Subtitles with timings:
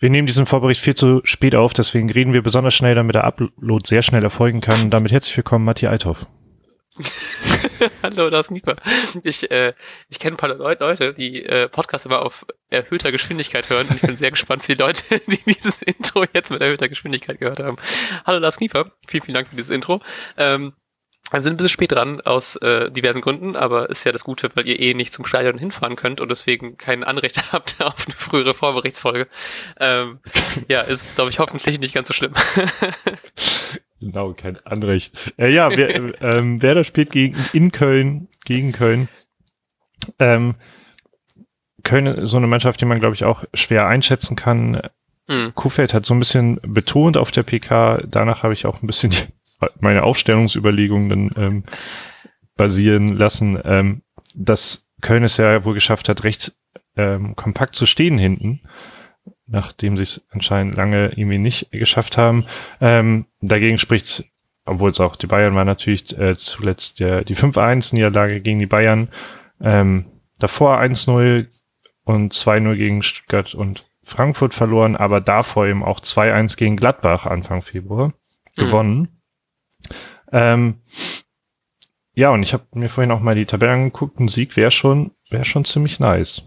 [0.00, 3.24] Wir nehmen diesen Vorbericht viel zu spät auf, deswegen reden wir besonders schnell, damit der
[3.24, 4.82] Upload sehr schnell erfolgen kann.
[4.82, 6.26] Und damit herzlich willkommen, Matthias Althoff.
[8.02, 8.74] Hallo, das ist Nieper.
[9.24, 9.72] Ich, äh,
[10.08, 13.88] ich kenne ein paar Leute, die äh, Podcasts immer auf erhöhter Geschwindigkeit hören.
[13.88, 17.58] Und ich bin sehr gespannt die Leute, die dieses Intro jetzt mit erhöhter Geschwindigkeit gehört
[17.58, 17.76] haben.
[18.24, 18.92] Hallo, das ist Nieper.
[19.08, 20.00] Vielen, vielen Dank für dieses Intro.
[20.36, 20.74] Ähm,
[21.30, 24.50] wir sind ein bisschen spät dran aus äh, diversen Gründen, aber ist ja das Gute,
[24.54, 28.14] weil ihr eh nicht zum Stadion hinfahren könnt und deswegen kein Anrecht habt auf eine
[28.16, 29.28] frühere Vorberichtsfolge.
[29.78, 30.20] Ähm,
[30.68, 32.34] ja, ist glaube ich hoffentlich nicht ganz so schlimm.
[34.00, 35.32] genau, kein Anrecht.
[35.38, 39.08] Äh, ja, wer, ähm, Werder spielt gegen in Köln gegen Köln.
[40.18, 40.54] Ähm,
[41.84, 44.80] Köln ist so eine Mannschaft, die man glaube ich auch schwer einschätzen kann.
[45.26, 45.54] Mhm.
[45.54, 48.02] Kuhfeld hat so ein bisschen betont auf der PK.
[48.06, 49.37] Danach habe ich auch ein bisschen die
[49.80, 51.64] meine Aufstellungsüberlegungen dann ähm,
[52.56, 54.02] basieren lassen, ähm,
[54.34, 56.52] dass Köln es ja wohl geschafft hat, recht
[56.96, 58.60] ähm, kompakt zu stehen hinten,
[59.46, 62.46] nachdem sie es anscheinend lange irgendwie nicht geschafft haben.
[62.80, 64.24] Ähm, dagegen spricht,
[64.64, 69.08] obwohl es auch die Bayern war, natürlich äh, zuletzt der, die 5-1-Niederlage gegen die Bayern.
[69.60, 70.06] Ähm,
[70.38, 71.46] davor 1-0
[72.04, 77.62] und 2-0 gegen Stuttgart und Frankfurt verloren, aber davor eben auch 2-1 gegen Gladbach Anfang
[77.62, 78.12] Februar mhm.
[78.56, 79.17] gewonnen.
[80.32, 80.80] Ähm,
[82.14, 84.18] ja, und ich habe mir vorhin auch mal die Tabelle angeguckt.
[84.18, 86.42] Ein Sieg wäre schon, wäre schon ziemlich nice.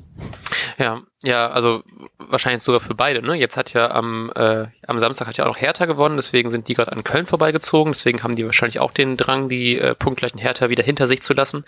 [0.78, 1.84] Ja, ja, also
[2.18, 3.22] wahrscheinlich sogar für beide.
[3.22, 3.36] Ne?
[3.36, 6.68] Jetzt hat ja am, äh, am Samstag hat ja auch noch Hertha gewonnen, deswegen sind
[6.68, 7.94] die gerade an Köln vorbeigezogen.
[7.94, 11.34] Deswegen haben die wahrscheinlich auch den Drang, die äh, punktgleichen Hertha wieder hinter sich zu
[11.34, 11.64] lassen.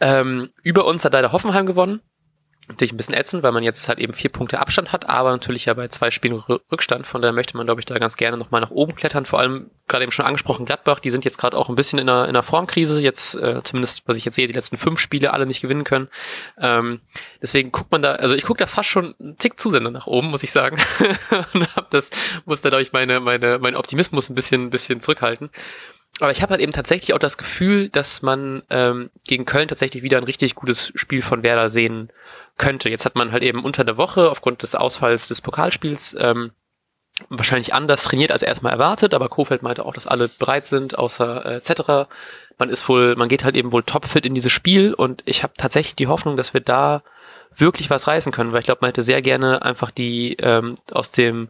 [0.00, 2.00] Ähm, über uns hat leider Hoffenheim gewonnen
[2.68, 5.64] natürlich ein bisschen ätzend, weil man jetzt halt eben vier Punkte Abstand hat, aber natürlich
[5.64, 7.06] ja bei zwei Spielen Rückstand.
[7.06, 9.26] Von daher möchte man, glaube ich, da ganz gerne nochmal nach oben klettern.
[9.26, 12.08] Vor allem gerade eben schon angesprochen Gladbach, die sind jetzt gerade auch ein bisschen in
[12.08, 13.00] einer, in einer Formkrise.
[13.00, 16.08] Jetzt, äh, zumindest, was ich jetzt sehe, die letzten fünf Spiele alle nicht gewinnen können.
[16.58, 17.00] Ähm,
[17.40, 20.28] deswegen guckt man da, also ich gucke da fast schon einen Tick Zusender nach oben,
[20.28, 20.76] muss ich sagen.
[21.54, 22.10] Und hab das,
[22.44, 25.50] muss da, glaube ich, meine, meine, mein Optimismus ein bisschen, ein bisschen zurückhalten.
[26.20, 30.02] Aber ich habe halt eben tatsächlich auch das Gefühl, dass man ähm, gegen Köln tatsächlich
[30.02, 32.10] wieder ein richtig gutes Spiel von Werder sehen
[32.56, 32.88] könnte.
[32.88, 36.50] Jetzt hat man halt eben unter der Woche aufgrund des Ausfalls des Pokalspiels ähm,
[37.28, 41.46] wahrscheinlich anders trainiert als erstmal erwartet, aber Kofeld meinte auch, dass alle bereit sind, außer
[41.46, 42.08] äh, etc.
[42.58, 45.52] Man ist wohl, man geht halt eben wohl topfit in dieses Spiel und ich habe
[45.56, 47.02] tatsächlich die Hoffnung, dass wir da
[47.56, 51.10] wirklich was reißen können, weil ich glaube, man hätte sehr gerne einfach die ähm, aus
[51.10, 51.48] dem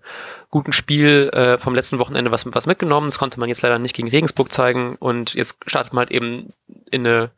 [0.51, 3.09] guten Spiel äh, vom letzten Wochenende was, was mitgenommen.
[3.09, 6.49] Das konnte man jetzt leider nicht gegen Regensburg zeigen und jetzt startet man halt eben
[6.91, 7.31] in eine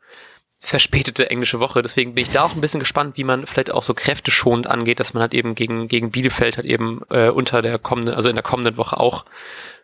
[0.59, 1.81] verspätete englische Woche.
[1.81, 4.99] Deswegen bin ich da auch ein bisschen gespannt, wie man vielleicht auch so kräfteschonend angeht,
[4.99, 8.35] dass man halt eben gegen, gegen Bielefeld halt eben äh, unter der kommenden, also in
[8.35, 9.25] der kommenden Woche auch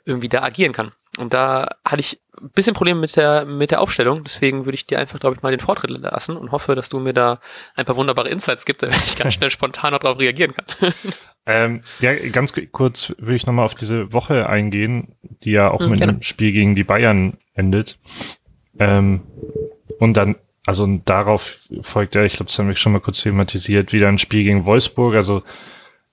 [0.06, 0.92] irgendwie da agieren kann.
[1.18, 4.24] Und da hatte ich ein bisschen Probleme mit der, mit der Aufstellung.
[4.24, 7.00] Deswegen würde ich dir einfach, glaube ich, mal den Vortritt lassen und hoffe, dass du
[7.00, 7.40] mir da
[7.76, 10.94] ein paar wunderbare Insights gibst, damit ich ganz schnell spontan darauf reagieren kann.
[11.50, 15.92] Ähm, ja, ganz kurz würde ich nochmal auf diese Woche eingehen, die ja auch mhm,
[15.92, 18.00] mit einem Spiel gegen die Bayern endet.
[18.80, 19.22] Ähm,
[19.98, 20.36] und dann
[20.68, 24.18] also darauf folgt ja, ich glaube, das haben wir schon mal kurz thematisiert, wieder ein
[24.18, 25.16] Spiel gegen Wolfsburg.
[25.16, 25.42] Also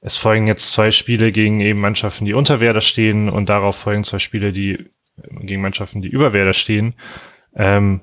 [0.05, 4.05] es folgen jetzt zwei Spiele gegen eben Mannschaften, die unter Werder stehen und darauf folgen
[4.05, 4.85] zwei Spiele, die
[5.41, 6.93] gegen Mannschaften, die über Werder stehen.
[7.57, 8.03] Ähm,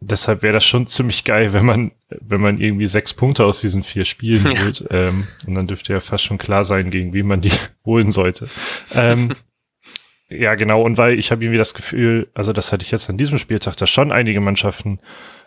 [0.00, 3.84] deshalb wäre das schon ziemlich geil, wenn man, wenn man irgendwie sechs Punkte aus diesen
[3.84, 4.62] vier Spielen ja.
[4.62, 4.86] holt.
[4.90, 7.52] Ähm, und dann dürfte ja fast schon klar sein, gegen wen man die
[7.86, 8.46] holen sollte.
[8.94, 9.34] Ähm,
[10.28, 10.82] ja, genau.
[10.82, 13.78] Und weil ich habe irgendwie das Gefühl, also das hatte ich jetzt an diesem Spieltag,
[13.78, 15.00] dass schon einige Mannschaften,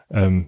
[0.10, 0.48] ähm,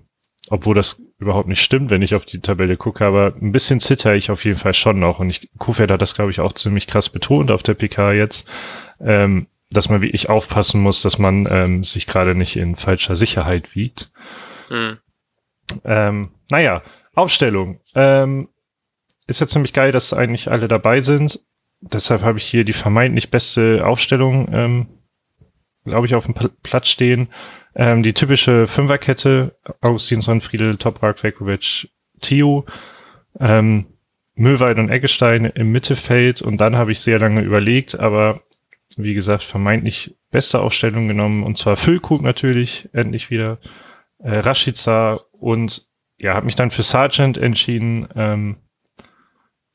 [0.50, 4.16] obwohl das überhaupt nicht stimmt, wenn ich auf die Tabelle gucke, aber ein bisschen zitter
[4.16, 5.20] ich auf jeden Fall schon noch.
[5.20, 8.48] Und ich, Kufeld hat das, glaube ich, auch ziemlich krass betont auf der PK jetzt,
[9.00, 13.76] ähm, dass man wirklich aufpassen muss, dass man ähm, sich gerade nicht in falscher Sicherheit
[13.76, 14.12] wiegt.
[14.70, 14.98] Mhm.
[15.86, 16.82] Ähm, naja,
[17.14, 17.80] Aufstellung.
[17.96, 18.50] Ähm,
[19.28, 21.40] ist ja ziemlich geil, dass eigentlich alle dabei sind
[21.82, 24.88] deshalb habe ich hier die vermeintlich beste Aufstellung, ähm,
[25.86, 27.30] glaube ich, auf dem Platz stehen.
[27.76, 32.66] Ähm, die typische Fünferkette, Augustinsson, Friedel, Toprak, Vekovic, Theo,
[33.40, 33.86] ähm,
[34.36, 38.42] Müllwald und Eggestein im Mittelfeld und dann habe ich sehr lange überlegt, aber
[38.98, 43.60] wie gesagt, vermeintlich beste Aufstellung genommen und zwar Füllkrug natürlich, endlich wieder,
[44.20, 45.86] äh, Rashica und
[46.18, 48.58] ja, habe mich dann für Sargent entschieden, ähm,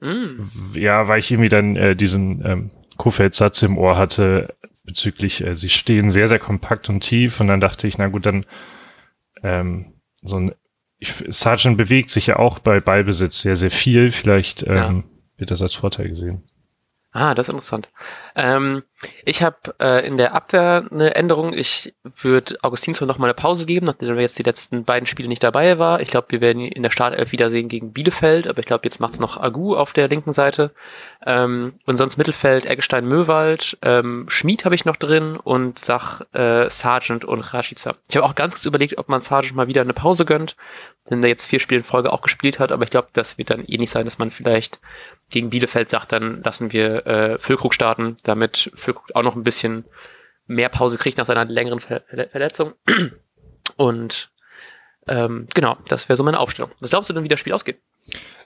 [0.00, 0.50] Mm.
[0.74, 4.54] Ja, weil ich irgendwie dann äh, diesen ähm, Kofeld-Satz im Ohr hatte
[4.86, 8.24] bezüglich, äh, sie stehen sehr, sehr kompakt und tief und dann dachte ich, na gut,
[8.24, 8.46] dann
[9.42, 10.54] ähm, so ein
[10.98, 14.12] ich, Sargent bewegt sich ja auch bei Ballbesitz sehr, sehr viel.
[14.12, 15.04] Vielleicht ähm, ja.
[15.36, 16.42] wird das als Vorteil gesehen.
[17.18, 17.88] Ah, das ist interessant.
[18.34, 18.82] Ähm,
[19.24, 21.52] Ich habe äh, in der Abwehr eine Änderung.
[21.52, 25.28] Ich würde Augustinsson noch mal eine Pause geben, nachdem er jetzt die letzten beiden Spiele
[25.28, 26.00] nicht dabei war.
[26.00, 29.00] Ich glaube, wir werden ihn in der Startelf wiedersehen gegen Bielefeld, aber ich glaube, jetzt
[29.00, 30.72] macht's noch Agu auf der linken Seite.
[31.24, 36.68] Ähm, und sonst Mittelfeld Eggestein Möwald, ähm, Schmied habe ich noch drin und Sach äh,
[36.70, 37.94] Sargent und Rashica.
[38.08, 40.56] Ich habe auch ganz kurz überlegt, ob man Sargent mal wieder eine Pause gönnt,
[41.10, 43.50] denn er jetzt vier Spiele in Folge auch gespielt hat, aber ich glaube, das wird
[43.50, 44.78] dann eh nicht sein, dass man vielleicht
[45.30, 49.84] gegen Bielefeld sagt, dann lassen wir äh, Füllkrug starten, damit Füllkrug auch noch ein bisschen
[50.46, 52.74] mehr Pause kriegt nach seiner längeren Ver Verletzung.
[53.76, 54.30] Und
[55.08, 56.70] ähm, genau, das wäre so meine Aufstellung.
[56.80, 57.80] Was glaubst du denn, wie das Spiel ausgeht?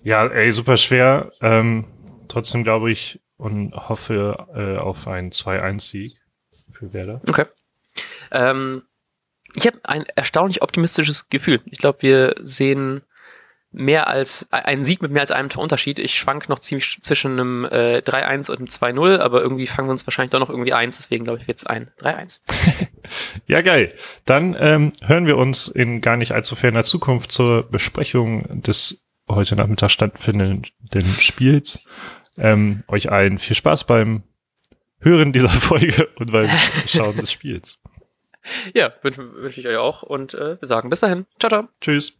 [0.03, 1.33] Ja, ey, super schwer.
[1.41, 1.87] Ähm,
[2.29, 6.19] trotzdem glaube ich und hoffe äh, auf einen 2-1-Sieg
[6.73, 7.21] für Werder.
[7.27, 7.47] Okay.
[8.31, 8.83] Ähm,
[9.55, 11.61] ich habe ein erstaunlich optimistisches Gefühl.
[11.67, 13.03] Ich glaube, wir sehen
[13.73, 15.99] mehr als einen Sieg mit mehr als einem Torunterschied.
[15.99, 19.93] Ich schwank noch ziemlich zwischen einem äh, 3-1 und einem 2-0, aber irgendwie fangen wir
[19.93, 22.41] uns wahrscheinlich doch noch irgendwie eins, deswegen glaube ich jetzt ein 3-1.
[23.47, 23.95] ja, geil.
[24.25, 29.55] Dann ähm, hören wir uns in gar nicht allzu ferner Zukunft zur Besprechung des heute
[29.55, 30.65] Nachmittag stattfindenden
[31.21, 31.85] Spiels.
[32.39, 34.25] Ähm, euch allen viel Spaß beim
[34.99, 36.51] Hören dieser Folge und beim
[36.87, 37.79] Schauen des Spiels.
[38.75, 41.27] Ja, wünsche wünsch ich euch auch und äh, wir sagen bis dahin.
[41.39, 41.69] Ciao, ciao.
[41.79, 42.20] Tschüss.